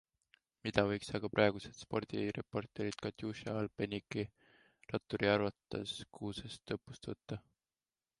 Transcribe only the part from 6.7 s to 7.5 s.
õppust võtta?